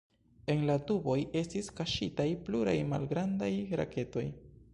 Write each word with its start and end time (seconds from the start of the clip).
En 0.53 0.61
la 0.69 0.77
tuboj 0.91 1.17
estis 1.41 1.69
kaŝitaj 1.81 2.27
pluraj 2.49 2.77
malgrandaj 2.95 3.53
raketoj. 3.83 4.27